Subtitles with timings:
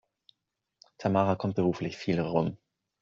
[0.97, 2.57] Tamara kommt beruflich viel herum.